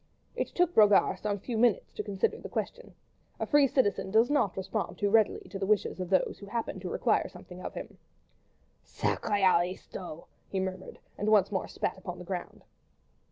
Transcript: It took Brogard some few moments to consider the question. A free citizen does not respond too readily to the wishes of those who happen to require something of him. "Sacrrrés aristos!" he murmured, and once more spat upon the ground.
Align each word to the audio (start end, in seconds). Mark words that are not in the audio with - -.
It 0.35 0.47
took 0.47 0.73
Brogard 0.73 1.19
some 1.19 1.37
few 1.37 1.57
moments 1.57 1.91
to 1.93 2.01
consider 2.01 2.39
the 2.39 2.49
question. 2.49 2.95
A 3.39 3.45
free 3.45 3.67
citizen 3.67 4.09
does 4.09 4.31
not 4.31 4.57
respond 4.57 4.97
too 4.97 5.11
readily 5.11 5.47
to 5.49 5.59
the 5.59 5.65
wishes 5.67 5.99
of 5.99 6.09
those 6.09 6.39
who 6.39 6.47
happen 6.47 6.79
to 6.79 6.89
require 6.89 7.29
something 7.29 7.61
of 7.61 7.75
him. 7.75 7.99
"Sacrrrés 8.83 9.45
aristos!" 9.59 10.23
he 10.49 10.59
murmured, 10.59 10.97
and 11.19 11.29
once 11.29 11.51
more 11.51 11.67
spat 11.67 11.99
upon 11.99 12.17
the 12.17 12.25
ground. 12.25 12.63